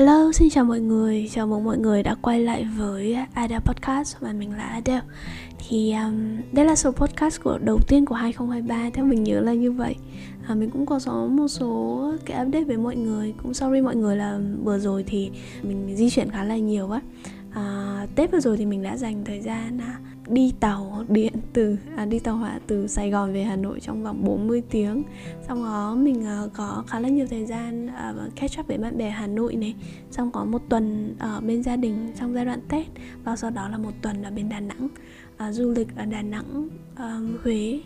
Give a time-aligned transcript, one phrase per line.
[0.00, 4.16] Hello, xin chào mọi người, chào mừng mọi người đã quay lại với Adele Podcast
[4.20, 5.00] và mình là Adele
[5.58, 9.54] Thì um, đây là số podcast của đầu tiên của 2023, theo mình nhớ là
[9.54, 9.96] như vậy.
[10.48, 13.34] À, Mình cũng có số một số cái update với mọi người.
[13.42, 15.30] Cũng sorry mọi người là vừa rồi thì
[15.62, 17.00] mình di chuyển khá là nhiều á
[17.54, 21.76] à, Tết vừa rồi thì mình đã dành thời gian à, đi tàu điện từ
[21.96, 25.02] à, đi tàu hỏa từ Sài Gòn về Hà Nội trong vòng 40 tiếng.
[25.48, 28.98] Xong đó mình à, có khá là nhiều thời gian à, catch up với bạn
[28.98, 29.74] bè Hà Nội này.
[30.10, 32.86] Xong có một tuần ở bên gia đình trong giai đoạn Tết
[33.24, 34.88] và sau đó là một tuần ở bên Đà Nẵng.
[35.36, 37.80] À, du lịch ở Đà Nẵng à, Huế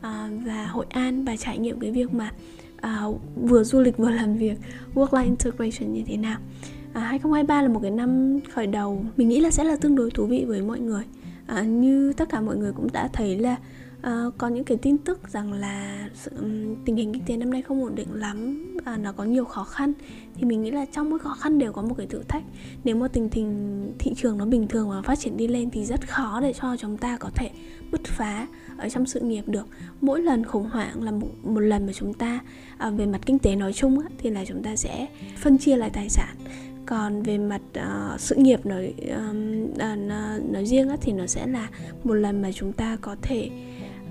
[0.00, 2.32] à, và Hội An và trải nghiệm cái việc mà
[2.80, 3.02] à,
[3.36, 4.58] vừa du lịch vừa làm việc
[4.94, 6.38] work life integration như thế nào
[6.92, 9.04] à, 2023 là một cái năm khởi đầu.
[9.16, 11.04] Mình nghĩ là sẽ là tương đối thú vị với mọi người.
[11.46, 13.56] À, như tất cả mọi người cũng đã thấy là
[13.98, 17.50] uh, có những cái tin tức rằng là sự, um, tình hình kinh tế năm
[17.50, 19.92] nay không ổn định lắm và nó có nhiều khó khăn.
[20.34, 22.42] Thì mình nghĩ là trong mỗi khó khăn đều có một cái thử thách.
[22.84, 25.84] Nếu mà tình hình thị trường nó bình thường và phát triển đi lên thì
[25.84, 27.50] rất khó để cho chúng ta có thể
[27.90, 29.66] bứt phá ở trong sự nghiệp được.
[30.00, 32.40] Mỗi lần khủng hoảng là một, một lần mà chúng ta
[32.78, 35.76] à, về mặt kinh tế nói chung á, thì là chúng ta sẽ phân chia
[35.76, 36.36] lại tài sản
[36.88, 41.46] còn về mặt uh, sự nghiệp nói um, uh, nói riêng á, thì nó sẽ
[41.46, 41.68] là
[42.04, 43.50] một lần mà chúng ta có thể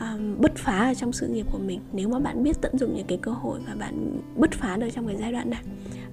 [0.00, 1.80] um, bứt phá ở trong sự nghiệp của mình.
[1.92, 4.88] Nếu mà bạn biết tận dụng những cái cơ hội và bạn bứt phá được
[4.94, 5.60] trong cái giai đoạn này.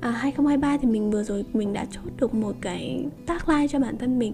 [0.01, 3.97] À, 2023 thì mình vừa rồi mình đã chốt được một cái tagline cho bản
[3.97, 4.33] thân mình.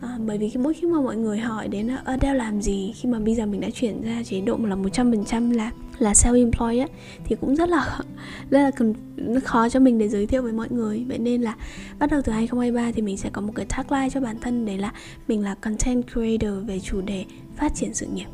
[0.00, 2.62] À, bởi vì khi mỗi khi mà mọi người hỏi đến là ở đeo làm
[2.62, 2.92] gì?
[2.96, 5.70] Khi mà bây giờ mình đã chuyển ra chế độ là 100% là
[6.02, 6.86] là self employed á
[7.24, 7.98] thì cũng rất là
[8.50, 8.94] rất là cần
[9.40, 11.54] khó cho mình để giới thiệu với mọi người vậy nên là
[11.98, 14.78] bắt đầu từ 2023 thì mình sẽ có một cái tagline cho bản thân đấy
[14.78, 14.92] là
[15.28, 17.24] mình là content creator về chủ đề
[17.56, 18.26] phát triển sự nghiệp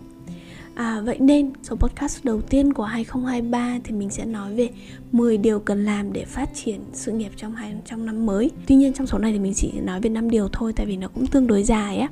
[0.78, 4.69] À, vậy nên số podcast đầu tiên của 2023 thì mình sẽ nói về
[5.12, 8.50] 10 điều cần làm để phát triển sự nghiệp trong hai trong năm mới.
[8.66, 10.96] Tuy nhiên trong số này thì mình chỉ nói về 5 điều thôi tại vì
[10.96, 12.08] nó cũng tương đối dài á.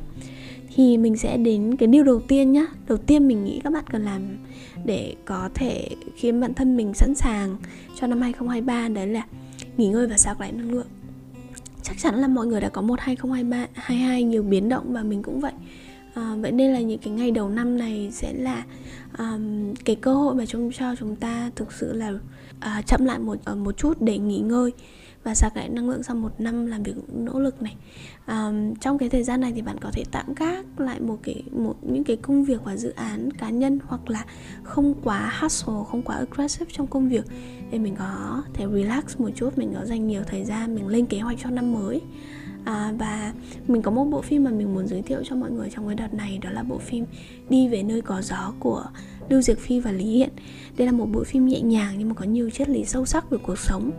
[0.77, 2.67] Thì mình sẽ đến cái điều đầu tiên nhá.
[2.89, 4.23] Đầu tiên mình nghĩ các bạn cần làm
[4.85, 7.57] để có thể khiến bản thân mình sẵn sàng
[7.95, 9.27] cho năm 2023 đấy là
[9.77, 10.87] nghỉ ngơi và sạc lại năng lượng.
[11.83, 15.23] Chắc chắn là mọi người đã có một 2023 22 nhiều biến động và mình
[15.23, 15.53] cũng vậy
[16.15, 18.65] à, vậy nên là những cái ngày đầu năm này sẽ là
[19.19, 23.19] um, cái cơ hội mà chúng cho chúng ta thực sự là uh, chậm lại
[23.19, 24.73] một uh, một chút để nghỉ ngơi
[25.27, 27.77] và sạc lại năng lượng sau một năm làm việc nỗ lực này.
[28.27, 31.43] Um, trong cái thời gian này thì bạn có thể tạm gác lại một cái
[31.53, 34.25] một những cái công việc và dự án cá nhân hoặc là
[34.63, 37.25] không quá hustle không quá aggressive trong công việc.
[37.71, 41.07] Để mình có thể relax một chút mình có dành nhiều thời gian mình lên
[41.07, 42.01] kế hoạch cho năm mới.
[42.65, 43.33] À, và
[43.69, 45.95] mình có một bộ phim mà mình muốn giới thiệu cho mọi người trong cái
[45.95, 47.05] đợt này đó là bộ phim
[47.49, 48.85] đi về nơi có gió của
[49.29, 50.31] Lưu Diệc Phi và Lý Hiện.
[50.77, 53.31] Đây là một bộ phim nhẹ nhàng nhưng mà có nhiều triết lý sâu sắc
[53.31, 53.91] về cuộc sống.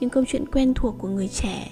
[0.00, 1.68] Những câu chuyện quen thuộc của người trẻ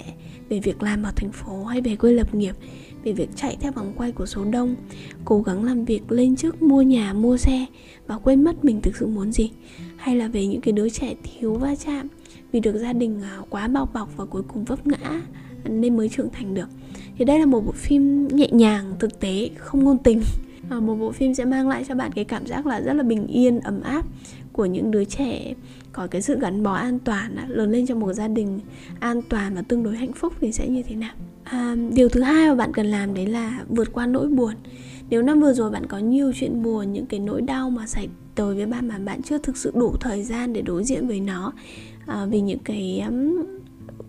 [0.49, 2.57] về việc làm ở thành phố hay về quê lập nghiệp,
[3.05, 4.77] về việc chạy theo vòng quay của số đông,
[5.25, 7.67] cố gắng làm việc lên trước mua nhà, mua xe
[8.07, 9.51] và quên mất mình thực sự muốn gì.
[9.97, 12.09] Hay là về những cái đứa trẻ thiếu va chạm
[12.53, 15.23] vì được gia đình à, quá bao bọc và cuối cùng vấp ngã
[15.65, 16.69] nên mới trưởng thành được.
[17.19, 20.23] Thì đây là một bộ phim nhẹ nhàng, thực tế, không ngôn tình
[20.71, 23.03] à, một bộ phim sẽ mang lại cho bạn cái cảm giác là rất là
[23.03, 24.05] bình yên ấm áp
[24.53, 25.55] của những đứa trẻ
[25.93, 28.61] có cái sự gắn bó an toàn lớn lên trong một gia đình
[29.01, 31.13] an toàn và tương đối hạnh phúc thì sẽ như thế nào?
[31.45, 34.55] À, điều thứ hai mà bạn cần làm đấy là vượt qua nỗi buồn.
[35.11, 38.09] Nếu năm vừa rồi bạn có nhiều chuyện buồn những cái nỗi đau mà xảy
[38.35, 41.21] tới với bạn mà bạn chưa thực sự đủ thời gian để đối diện với
[41.21, 41.53] nó
[42.07, 43.45] à, vì những cái um,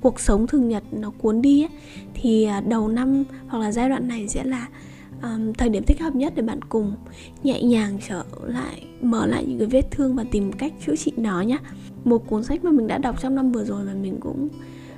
[0.01, 1.69] cuộc sống thường nhật nó cuốn đi ấy,
[2.13, 4.67] thì à, đầu năm hoặc là giai đoạn này sẽ là
[5.23, 6.95] um, thời điểm thích hợp nhất để bạn cùng
[7.43, 11.11] nhẹ nhàng trở lại mở lại những cái vết thương và tìm cách chữa trị
[11.17, 11.57] nó nhé
[12.05, 14.49] một cuốn sách mà mình đã đọc trong năm vừa rồi và mình cũng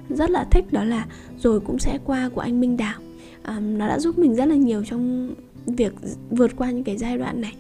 [0.10, 1.06] rất là thích đó là
[1.38, 3.00] rồi cũng sẽ qua của anh Minh Đào.
[3.48, 5.34] Um, nó đã giúp mình rất là nhiều trong
[5.66, 5.94] việc
[6.30, 7.54] vượt qua những cái giai đoạn này.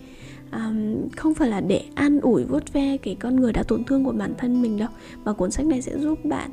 [0.51, 4.05] Um, không phải là để an ủi vuốt ve cái con người đã tổn thương
[4.05, 4.89] của bản thân mình đâu
[5.25, 6.51] mà cuốn sách này sẽ giúp bạn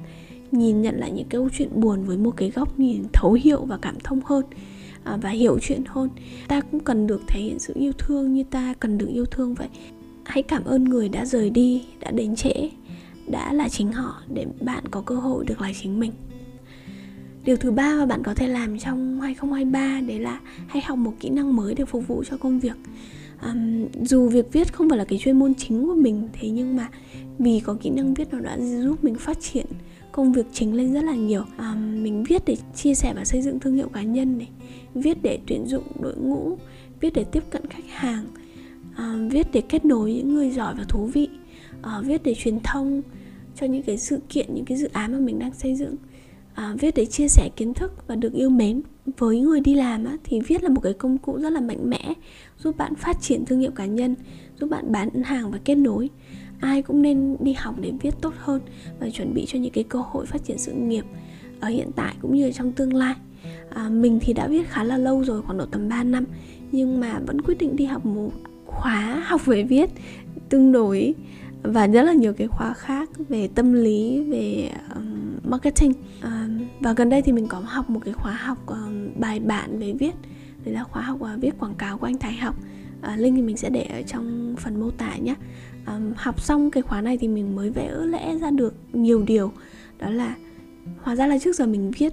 [0.52, 3.78] nhìn nhận lại những câu chuyện buồn với một cái góc nhìn thấu hiểu và
[3.82, 4.44] cảm thông hơn.
[5.04, 6.08] À, và hiểu chuyện hơn.
[6.48, 9.54] Ta cũng cần được thể hiện sự yêu thương như ta cần được yêu thương
[9.54, 9.68] vậy.
[10.24, 12.70] Hãy cảm ơn người đã rời đi đã đến trễ
[13.26, 16.12] đã là chính họ để bạn có cơ hội được là chính mình.
[17.44, 21.12] Điều thứ ba mà bạn có thể làm trong 2023 đấy là hãy học một
[21.20, 22.76] kỹ năng mới để phục vụ cho công việc.
[23.42, 26.76] Um, dù việc viết không phải là cái chuyên môn chính của mình thế nhưng
[26.76, 26.88] mà
[27.38, 29.66] vì có kỹ năng viết nó đã giúp mình phát triển
[30.12, 31.44] công việc chính lên rất là nhiều.
[31.58, 34.48] Um, mình viết để chia sẻ và xây dựng thương hiệu cá nhân này
[34.94, 36.58] viết để tuyển dụng đội ngũ
[37.00, 38.24] viết để tiếp cận khách hàng
[38.96, 41.28] à, viết để kết nối những người giỏi và thú vị
[41.82, 43.02] à, viết để truyền thông
[43.56, 45.96] cho những cái sự kiện những cái dự án mà mình đang xây dựng
[46.54, 48.82] à, viết để chia sẻ kiến thức và được yêu mến.
[49.18, 51.90] Với người đi làm á, thì viết là một cái công cụ rất là mạnh
[51.90, 52.14] mẽ
[52.58, 54.14] giúp bạn phát triển thương hiệu cá nhân
[54.60, 56.10] giúp bạn bán hàng và kết nối.
[56.60, 58.60] Ai cũng nên đi học để viết tốt hơn
[59.00, 61.04] và chuẩn bị cho những cái cơ hội phát triển sự nghiệp
[61.60, 63.14] ở hiện tại cũng như trong tương lai
[63.70, 66.24] à, mình thì đã viết khá là lâu rồi khoảng độ tầm 3 năm
[66.72, 68.30] nhưng mà vẫn quyết định đi học một
[68.66, 69.90] khóa học về viết
[70.48, 71.14] tương đối
[71.62, 75.92] và rất là nhiều cái khóa khác về tâm lý về um, marketing.
[76.22, 79.78] Um, và gần đây thì mình có học một cái khóa học um, bài bản
[79.78, 80.14] về viết.
[80.64, 82.56] Đấy là khóa học uh, viết quảng cáo của anh Thái học.
[83.12, 85.34] Uh, link thì mình sẽ để ở trong phần mô tả nhé.
[85.86, 89.52] Um, học xong cái khóa này thì mình mới vẽ lẽ ra được nhiều điều.
[89.98, 90.36] Đó là
[91.02, 92.12] hóa ra là trước giờ mình viết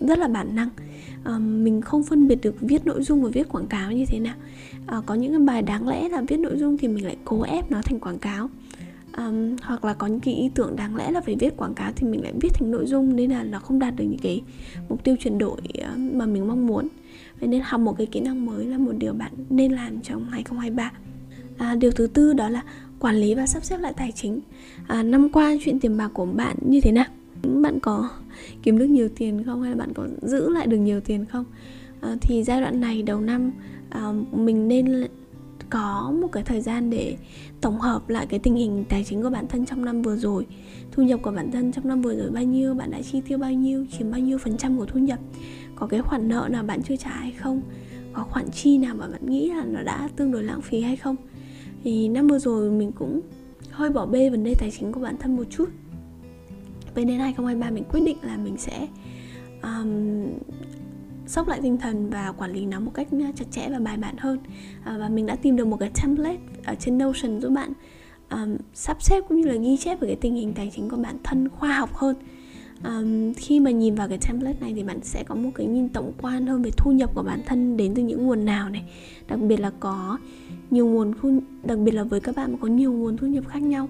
[0.00, 0.68] rất là bản năng.
[1.24, 4.18] À, mình không phân biệt được viết nội dung và viết quảng cáo như thế
[4.18, 4.34] nào.
[4.86, 7.42] À, có những cái bài đáng lẽ là viết nội dung thì mình lại cố
[7.42, 8.50] ép nó thành quảng cáo.
[9.16, 11.92] Um, hoặc là có những cái ý tưởng đáng lẽ là phải viết quảng cáo
[11.96, 14.42] thì mình lại viết thành nội dung nên là nó không đạt được những cái
[14.88, 15.60] mục tiêu chuyển đổi
[15.96, 16.88] mà mình mong muốn.
[17.40, 20.24] Vậy nên học một cái kỹ năng mới là một điều bạn nên làm trong
[20.24, 20.92] 2023
[21.58, 22.62] à, điều thứ tư đó là
[22.98, 24.40] quản lý và sắp xếp lại tài chính.
[24.86, 27.04] À, năm qua chuyện tiền bạc của bạn như thế nào?
[27.42, 28.10] Bạn có
[28.62, 29.62] kiếm được nhiều tiền không?
[29.62, 31.44] Hay là bạn có giữ lại được nhiều tiền không?
[32.00, 33.52] À, thì giai đoạn này đầu năm
[33.90, 35.06] à, mình nên
[35.70, 37.16] có một cái thời gian để
[37.60, 40.46] tổng hợp lại cái tình hình tài chính của bản thân trong năm vừa rồi.
[40.92, 42.74] Thu nhập của bản thân trong năm vừa rồi bao nhiêu?
[42.74, 43.86] Bạn đã chi tiêu bao nhiêu?
[43.98, 45.18] Chiếm bao nhiêu phần trăm của thu nhập?
[45.76, 47.62] Có cái khoản nợ nào bạn chưa trả hay không?
[48.12, 50.96] Có khoản chi nào mà bạn nghĩ là nó đã tương đối lãng phí hay
[50.96, 51.16] không?
[51.84, 53.20] Thì năm vừa rồi mình cũng
[53.70, 55.68] hơi bỏ bê vấn đề tài chính của bản thân một chút.
[56.94, 58.88] Vậy nên 2023 mình quyết định là mình sẽ
[59.62, 60.26] um,
[61.26, 63.96] sốc lại tinh thần và quản lý nó một cách ờ, chặt chẽ và bài
[63.96, 64.38] bản hơn.
[64.84, 67.72] À, và mình đã tìm được một cái template ở trên Notion giúp bạn
[68.30, 70.96] um, sắp xếp cũng như là ghi chép về cái tình hình tài chính của
[70.96, 72.16] bản thân khoa học hơn.
[72.84, 75.88] Um, khi mà nhìn vào cái template này thì bạn sẽ có một cái nhìn
[75.88, 78.84] tổng quan hơn về thu nhập của bản thân đến từ những nguồn nào này.
[79.28, 80.18] Đặc biệt là có
[80.70, 83.44] nhiều nguồn thu đặc biệt là với các bạn mà có nhiều nguồn thu nhập
[83.48, 83.88] khác nhau.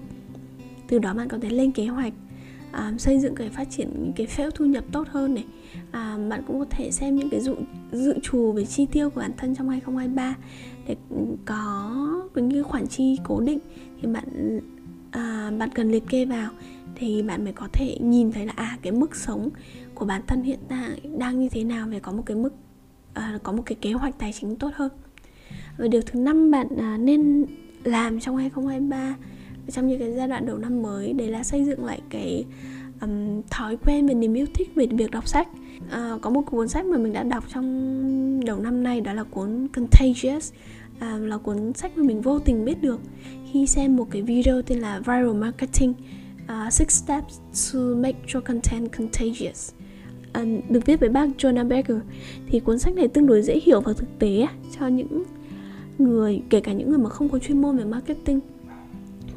[0.87, 2.13] Từ đó bạn có thể lên kế hoạch
[2.71, 5.45] à, xây dựng cái phát triển những cái phễu thu nhập tốt hơn này.
[5.91, 7.55] À, bạn cũng có thể xem những cái dự,
[7.91, 10.35] dự trù về chi tiêu của bản thân trong 2023
[10.87, 10.95] để
[11.45, 13.59] có những cái khoản chi cố định
[14.01, 14.59] thì bạn
[15.11, 16.51] à, bạn cần liệt kê vào
[16.95, 19.49] thì bạn mới có thể nhìn thấy là à cái mức sống
[19.95, 22.53] của bản thân hiện tại đang như thế nào để có một cái mức
[23.13, 24.91] à, có một cái kế hoạch tài chính tốt hơn.
[25.77, 27.45] Và điều thứ năm bạn à, nên
[27.83, 29.15] làm trong 2023
[29.71, 32.45] trong những cái giai đoạn đầu năm mới đấy là xây dựng lại cái
[33.01, 35.47] um, thói quen về niềm yêu thích về việc đọc sách.
[35.89, 39.23] À, có một cuốn sách mà mình đã đọc trong đầu năm nay đó là
[39.23, 40.53] cuốn Contagious
[40.99, 42.99] à, là cuốn sách mà mình vô tình biết được
[43.51, 45.93] khi xem một cái video tên là Viral Marketing
[46.43, 47.39] uh, Six Steps
[47.73, 49.71] to Make Your Content Contagious.
[50.33, 51.97] À, được viết bởi bác Jonah Berger.
[52.47, 54.47] Thì cuốn sách này tương đối dễ hiểu và thực tế
[54.79, 55.23] cho những
[55.97, 58.39] người kể cả những người mà không có chuyên môn về marketing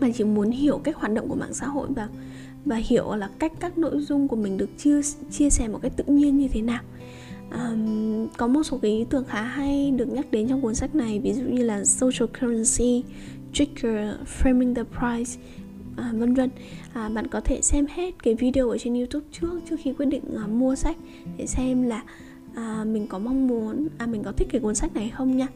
[0.01, 2.09] mà chỉ muốn hiểu cách hoạt động của mạng xã hội và
[2.65, 5.01] và hiểu là cách các nội dung của mình được chia
[5.31, 6.81] chia sẻ một cách tự nhiên như thế nào.
[7.53, 10.95] Um, có một số cái ý tưởng khá hay được nhắc đến trong cuốn sách
[10.95, 13.05] này ví dụ như là social currency
[13.53, 15.41] trigger framing the price
[15.97, 16.51] à, vân vân.
[16.93, 20.07] À, bạn có thể xem hết cái video ở trên youtube trước trước khi quyết
[20.07, 20.97] định à, mua sách
[21.37, 22.03] để xem là
[22.55, 25.47] à, mình có mong muốn à mình có thích cái cuốn sách này không nha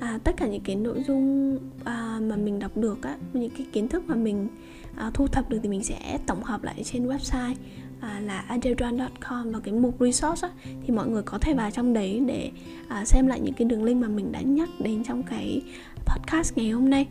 [0.00, 3.66] à, tất cả những cái nội dung à, mà mình đọc được á những cái
[3.72, 4.48] kiến thức mà mình
[4.96, 7.54] à, thu thập được thì mình sẽ tổng hợp lại trên website
[8.00, 11.92] à, là aderan.com và cái mục resource á, thì mọi người có thể vào trong
[11.92, 12.50] đấy để
[12.88, 15.62] à, xem lại những cái đường link mà mình đã nhắc đến trong cái
[16.06, 17.06] podcast ngày hôm nay.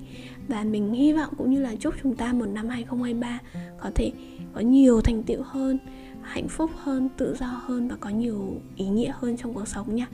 [0.48, 3.39] Và mình hy vọng cũng như là chúc chúng ta một năm 2023
[3.79, 4.12] có thể
[4.53, 5.77] có nhiều thành tựu hơn
[6.22, 9.96] hạnh phúc hơn tự do hơn và có nhiều ý nghĩa hơn trong cuộc sống
[9.96, 10.08] nha.